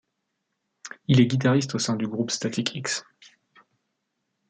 [1.07, 3.05] Il est guitariste au sein du groupe Static-X.